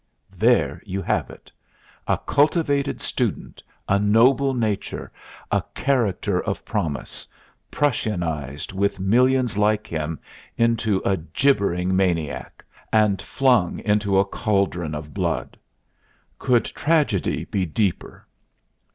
There 0.35 0.81
you 0.83 0.99
have 1.03 1.29
it! 1.29 1.51
A 2.07 2.17
cultivated 2.17 3.01
student, 3.01 3.61
a 3.87 3.99
noble 3.99 4.55
nature, 4.55 5.11
a 5.51 5.61
character 5.75 6.41
of 6.41 6.65
promise, 6.65 7.27
Prussianized, 7.69 8.73
with 8.73 8.99
millions 8.99 9.59
like 9.59 9.85
him, 9.85 10.19
into 10.57 11.03
a 11.05 11.17
gibbering 11.17 11.95
maniac, 11.95 12.65
and 12.91 13.21
flung 13.21 13.77
into 13.81 14.17
a 14.17 14.25
caldron 14.25 14.95
of 14.95 15.13
blood! 15.13 15.55
Could 16.39 16.65
tragedy 16.65 17.45
be 17.45 17.67
deeper? 17.67 18.25